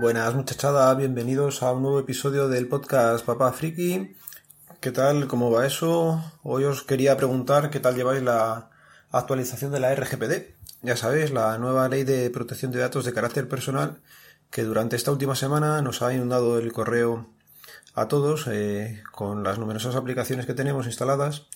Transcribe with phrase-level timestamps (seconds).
[0.00, 4.16] Buenas muchachada, bienvenidos a un nuevo episodio del podcast Papá Friki.
[4.80, 5.26] ¿Qué tal?
[5.26, 6.24] ¿Cómo va eso?
[6.42, 8.70] Hoy os quería preguntar qué tal lleváis la
[9.10, 10.54] actualización de la RGPD.
[10.80, 14.00] Ya sabéis, la nueva ley de protección de datos de carácter personal
[14.50, 17.28] que durante esta última semana nos ha inundado el correo
[17.92, 21.48] a todos eh, con las numerosas aplicaciones que tenemos instaladas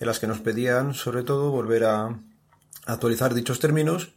[0.00, 2.18] en las que nos pedían sobre todo volver a
[2.84, 4.12] actualizar dichos términos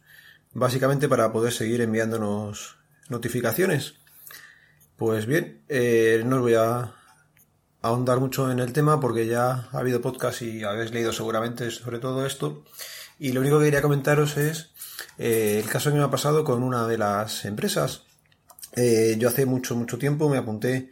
[0.54, 3.94] básicamente para poder seguir enviándonos notificaciones.
[4.96, 6.94] Pues bien, eh, no os voy a
[7.82, 11.98] ahondar mucho en el tema porque ya ha habido podcast y habéis leído seguramente sobre
[11.98, 12.64] todo esto.
[13.18, 14.70] Y lo único que quería comentaros es
[15.18, 18.04] eh, el caso que me ha pasado con una de las empresas.
[18.74, 20.90] Eh, yo hace mucho, mucho tiempo me apunté,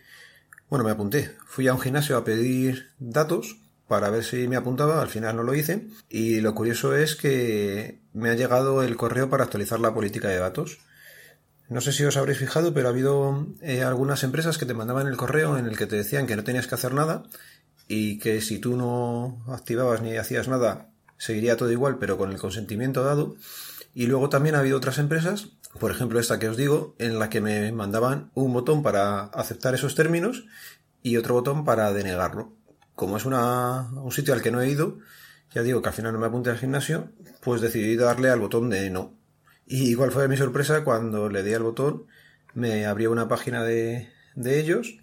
[0.71, 5.03] bueno, me apunté, fui a un gimnasio a pedir datos para ver si me apuntaba,
[5.03, 5.89] al final no lo hice.
[6.09, 10.39] Y lo curioso es que me ha llegado el correo para actualizar la política de
[10.39, 10.79] datos.
[11.69, 15.07] No sé si os habréis fijado, pero ha habido eh, algunas empresas que te mandaban
[15.07, 17.23] el correo en el que te decían que no tenías que hacer nada
[17.89, 22.39] y que si tú no activabas ni hacías nada, seguiría todo igual, pero con el
[22.39, 23.37] consentimiento dado.
[23.95, 25.49] Y luego también ha habido otras empresas,
[25.79, 29.75] por ejemplo esta que os digo, en la que me mandaban un botón para aceptar
[29.75, 30.45] esos términos
[31.03, 32.53] y otro botón para denegarlo.
[32.95, 34.99] Como es un sitio al que no he ido,
[35.55, 38.69] ya digo que al final no me apunté al gimnasio, pues decidí darle al botón
[38.69, 39.15] de no.
[39.67, 42.07] Y igual fue mi sorpresa cuando le di al botón,
[42.55, 44.99] me abrió una página de, de ellos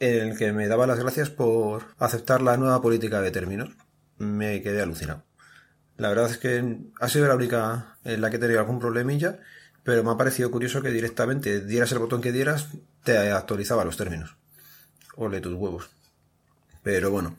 [0.00, 3.70] en el que me daba las gracias por aceptar la nueva política de términos.
[4.18, 5.24] Me quedé alucinado.
[5.96, 9.38] La verdad es que ha sido la única en la que he tenido algún problemilla,
[9.82, 12.68] pero me ha parecido curioso que directamente dieras el botón que dieras,
[13.04, 14.36] te actualizaba los términos.
[15.16, 15.90] Ole tus huevos.
[16.82, 17.36] Pero bueno,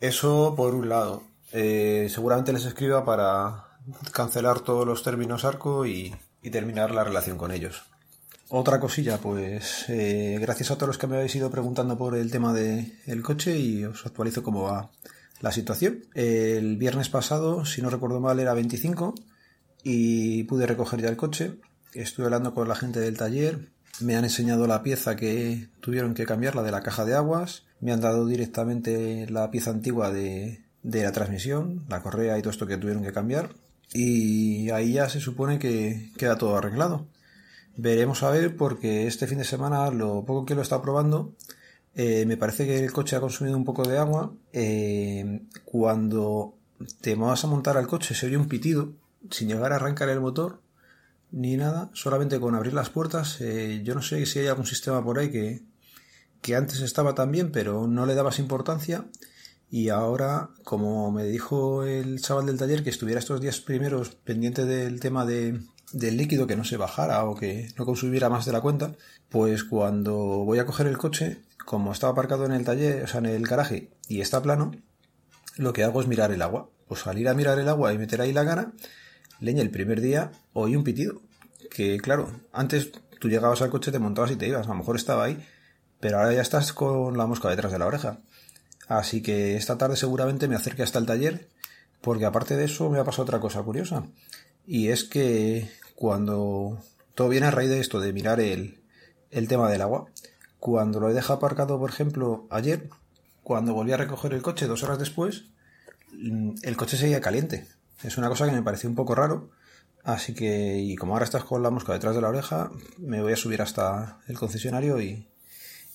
[0.00, 1.24] eso por un lado.
[1.52, 3.63] Eh, seguramente les escriba para
[4.12, 6.14] cancelar todos los términos arco y,
[6.52, 7.84] terminar la relación con ellos.
[8.50, 12.30] Otra cosilla, pues eh, gracias a todos los que me habéis ido preguntando por el
[12.30, 14.90] tema del coche y os actualizo cómo va
[15.40, 16.04] la situación.
[16.14, 19.14] El viernes pasado, si no recuerdo mal, era 25
[19.82, 21.58] y pude recoger ya el coche.
[21.94, 26.26] Estuve hablando con la gente del taller, me han enseñado la pieza que tuvieron que
[26.26, 30.62] cambiar, la de la caja de aguas, me han dado directamente la pieza antigua de,
[30.82, 33.50] de la transmisión, la correa y todo esto que tuvieron que cambiar
[33.94, 37.06] y ahí ya se supone que queda todo arreglado.
[37.76, 41.34] Veremos a ver porque este fin de semana lo poco que lo está probando
[41.94, 44.32] eh, me parece que el coche ha consumido un poco de agua.
[44.52, 46.56] Eh, cuando
[47.00, 48.92] te vas a montar al coche se oye un pitido
[49.30, 50.60] sin llegar a arrancar el motor
[51.30, 53.40] ni nada, solamente con abrir las puertas.
[53.40, 55.62] Eh, yo no sé si hay algún sistema por ahí que,
[56.42, 59.06] que antes estaba también pero no le dabas importancia
[59.70, 64.64] y ahora, como me dijo el chaval del taller que estuviera estos días primeros pendiente
[64.64, 65.60] del tema de,
[65.92, 68.94] del líquido que no se bajara o que no consumiera más de la cuenta,
[69.28, 70.14] pues cuando
[70.44, 73.46] voy a coger el coche, como estaba aparcado en el taller, o sea, en el
[73.46, 74.72] garaje y está plano,
[75.56, 76.68] lo que hago es mirar el agua.
[76.86, 78.72] Pues salir a mirar el agua y meter ahí la gana,
[79.40, 81.22] leña el primer día oí un pitido.
[81.70, 84.96] Que claro, antes tú llegabas al coche, te montabas y te ibas, a lo mejor
[84.96, 85.44] estaba ahí,
[85.98, 88.18] pero ahora ya estás con la mosca detrás de la oreja.
[88.88, 91.48] Así que esta tarde seguramente me acerque hasta el taller,
[92.00, 94.04] porque aparte de eso me ha pasado otra cosa curiosa.
[94.66, 96.78] Y es que cuando
[97.14, 98.80] todo viene a raíz de esto, de mirar el,
[99.30, 100.06] el tema del agua,
[100.58, 102.88] cuando lo he dejado aparcado, por ejemplo, ayer,
[103.42, 105.44] cuando volví a recoger el coche dos horas después,
[106.12, 107.66] mm, el coche seguía caliente.
[108.02, 109.50] Es una cosa que me pareció un poco raro.
[110.02, 113.32] Así que, y como ahora estás con la mosca detrás de la oreja, me voy
[113.32, 115.26] a subir hasta el concesionario y,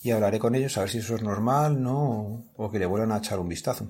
[0.01, 2.43] y hablaré con ellos a ver si eso es normal, ¿no?
[2.55, 3.87] O que le vuelvan a echar un vistazo.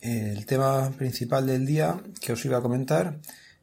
[0.00, 3.18] El tema principal del día que os iba a comentar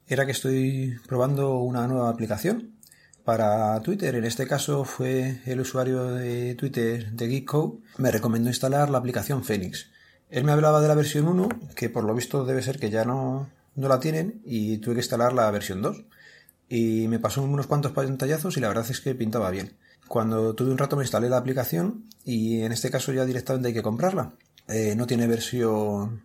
[0.07, 2.75] era que estoy probando una nueva aplicación
[3.23, 4.15] para Twitter.
[4.15, 7.79] En este caso fue el usuario de Twitter de Geekco.
[7.97, 9.87] Me recomendó instalar la aplicación Phoenix.
[10.29, 13.05] Él me hablaba de la versión 1, que por lo visto debe ser que ya
[13.05, 16.03] no, no la tienen, y tuve que instalar la versión 2.
[16.69, 19.73] Y me pasó unos cuantos pantallazos y la verdad es que pintaba bien.
[20.07, 23.73] Cuando tuve un rato me instalé la aplicación y en este caso ya directamente hay
[23.73, 24.33] que comprarla.
[24.67, 26.23] Eh, no tiene versión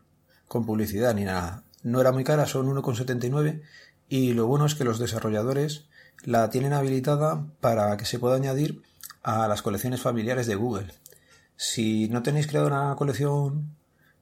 [0.49, 1.65] con publicidad ni nada.
[1.82, 3.62] No era muy cara, son 1,79
[4.09, 5.87] y lo bueno es que los desarrolladores
[6.25, 8.82] la tienen habilitada para que se pueda añadir
[9.23, 10.93] a las colecciones familiares de Google.
[11.56, 13.77] Si no tenéis creado una colección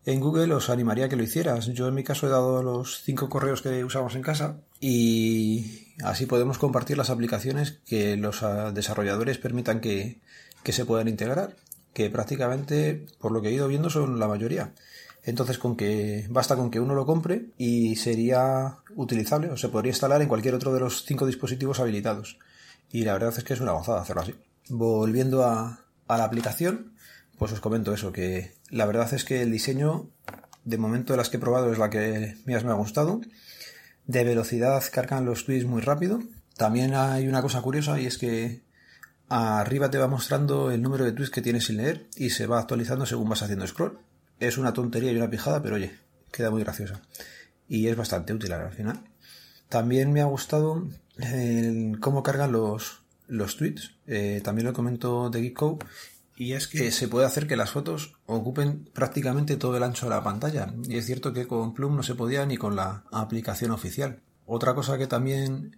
[0.09, 1.67] en Google os animaría a que lo hicieras.
[1.67, 6.25] Yo en mi caso he dado los cinco correos que usamos en casa y así
[6.25, 10.23] podemos compartir las aplicaciones que los ah, desarrolladores permitan que,
[10.63, 11.57] que se puedan integrar,
[11.93, 14.73] que prácticamente, por lo que he ido viendo, son la mayoría.
[15.25, 19.91] Entonces, con que basta con que uno lo compre y sería utilizable o se podría
[19.91, 22.39] instalar en cualquier otro de los cinco dispositivos habilitados.
[22.91, 24.35] Y la verdad es que es una gozada hacerlo así.
[24.71, 26.95] Volviendo a, a la aplicación,
[27.39, 30.11] pues os comento eso, que la verdad es que el diseño,
[30.65, 33.21] de momento de las que he probado, es la que más me ha gustado.
[34.07, 36.21] De velocidad cargan los tweets muy rápido.
[36.57, 38.63] También hay una cosa curiosa y es que
[39.29, 42.59] arriba te va mostrando el número de tweets que tienes sin leer y se va
[42.59, 43.99] actualizando según vas haciendo scroll.
[44.41, 45.93] Es una tontería y una pijada, pero oye,
[46.33, 47.03] queda muy graciosa.
[47.69, 49.05] Y es bastante útil al final.
[49.69, 50.89] También me ha gustado
[52.01, 53.95] cómo cargan los, los tweets.
[54.07, 55.79] Eh, también lo comento de Geekco.
[56.39, 60.11] Y es que se puede hacer que las fotos ocupen prácticamente todo el ancho de
[60.11, 60.73] la pantalla.
[60.89, 64.21] Y es cierto que con Plum no se podía ni con la aplicación oficial.
[64.47, 65.77] Otra cosa que también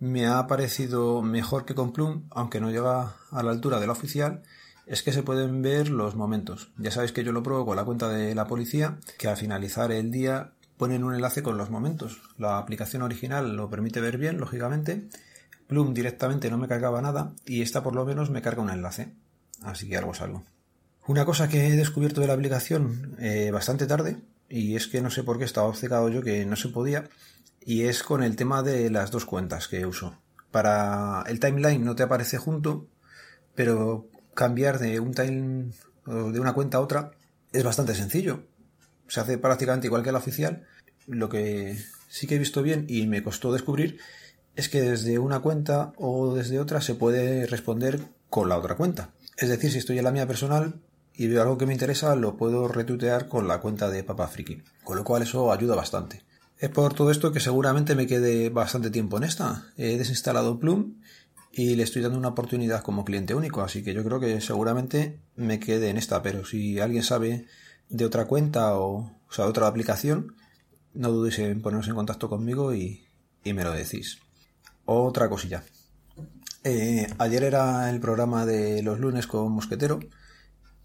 [0.00, 3.94] me ha parecido mejor que con Plum, aunque no llega a la altura de la
[3.94, 4.42] oficial,
[4.86, 6.72] es que se pueden ver los momentos.
[6.76, 9.92] Ya sabéis que yo lo pruebo con la cuenta de la policía, que al finalizar
[9.92, 12.20] el día ponen un enlace con los momentos.
[12.36, 15.08] La aplicación original lo permite ver bien, lógicamente,
[15.68, 19.14] Plum directamente no me cargaba nada y esta por lo menos me carga un enlace.
[19.64, 20.44] Así que algo es algo.
[21.06, 24.18] Una cosa que he descubierto de la aplicación eh, bastante tarde,
[24.48, 27.08] y es que no sé por qué estaba obcecado yo que no se podía,
[27.60, 30.18] y es con el tema de las dos cuentas que uso.
[30.50, 32.86] Para el timeline no te aparece junto,
[33.54, 35.72] pero cambiar de un time
[36.06, 37.12] de una cuenta a otra
[37.52, 38.44] es bastante sencillo.
[39.08, 40.64] Se hace prácticamente igual que la oficial.
[41.06, 41.78] Lo que
[42.08, 43.98] sí que he visto bien y me costó descubrir
[44.54, 49.10] es que desde una cuenta o desde otra se puede responder con la otra cuenta.
[49.36, 50.80] Es decir, si estoy en la mía personal
[51.14, 54.62] y veo algo que me interesa, lo puedo retuitear con la cuenta de Papa Friki.
[54.84, 56.22] Con lo cual eso ayuda bastante.
[56.58, 59.72] Es por todo esto que seguramente me quede bastante tiempo en esta.
[59.76, 60.94] He desinstalado Plum
[61.52, 65.20] y le estoy dando una oportunidad como cliente único, así que yo creo que seguramente
[65.36, 67.46] me quede en esta, pero si alguien sabe
[67.88, 70.36] de otra cuenta o, o sea, de otra aplicación,
[70.94, 73.04] no dudéis en poneros en contacto conmigo y,
[73.44, 74.18] y me lo decís.
[74.84, 75.64] Otra cosilla.
[76.64, 79.98] Eh, ayer era el programa de los lunes con Mosquetero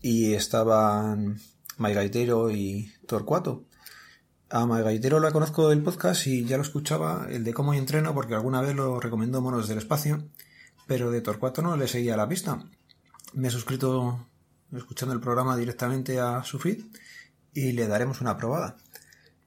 [0.02, 1.40] y estaban
[1.78, 3.66] Maigaitero y Torcuato.
[4.50, 8.34] A Maigaitero la conozco del podcast y ya lo escuchaba, el de cómo entreno, porque
[8.34, 10.28] alguna vez lo recomendó Monos del Espacio,
[10.88, 12.64] pero de Torcuato no le seguía la pista.
[13.34, 14.28] Me he suscrito
[14.76, 16.86] escuchando el programa directamente a su feed
[17.54, 18.78] y le daremos una probada.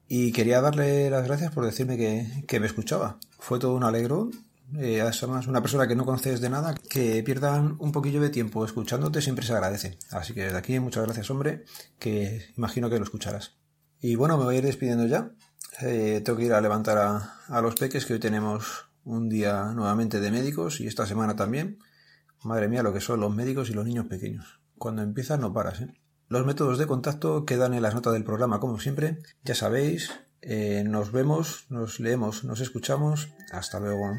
[0.07, 4.31] Y quería darle las gracias por decirme que, que me escuchaba fue todo un alegro.
[4.79, 8.65] Eh, además, una persona que no conoces de nada, que pierdan un poquillo de tiempo
[8.65, 9.99] escuchándote siempre se agradece.
[10.11, 11.65] Así que desde aquí muchas gracias, hombre,
[11.99, 13.57] que imagino que lo escucharás.
[14.01, 15.33] Y bueno, me voy a ir despidiendo ya.
[15.83, 20.21] Eh, tengo que ir a levantar a, los peques, que hoy tenemos un día nuevamente
[20.21, 21.79] de médicos y esta semana también.
[22.43, 24.61] Madre mía, lo que son los médicos y los niños pequeños.
[24.79, 25.95] Cuando empiezas no paras, ¿eh?
[26.29, 29.19] Los métodos de contacto quedan en las notas del programa, como siempre.
[29.43, 30.13] Ya sabéis,
[30.43, 33.31] eh, nos vemos, nos leemos, nos escuchamos.
[33.51, 34.13] Hasta luego.